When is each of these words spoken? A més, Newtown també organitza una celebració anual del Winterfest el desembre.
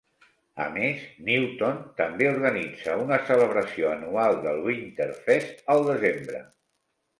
A 0.63 0.65
més, 0.77 1.03
Newtown 1.27 1.83
també 1.99 2.29
organitza 2.31 2.97
una 3.03 3.21
celebració 3.29 3.93
anual 3.99 4.41
del 4.49 4.65
Winterfest 4.71 5.65
el 5.77 5.89
desembre. 5.93 6.45